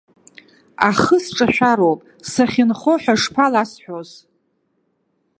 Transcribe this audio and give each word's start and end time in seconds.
Ахы 0.87 1.17
сҿашәароуп, 1.25 1.99
сахьынхо 2.31 2.93
ҳәа 3.01 3.15
шԥаласҳәоз. 3.21 4.09